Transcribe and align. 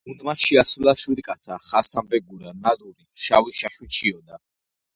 გუნდმა 0.09 0.33
შეასრულა 0.43 0.93
„შვიდკაცა“, 1.01 1.59
„ხასანბეგურა“, 1.67 2.55
„ნადური“, 2.65 3.07
„შავი 3.27 3.57
შაშვი 3.63 3.93
ჩიოდა“. 3.99 4.45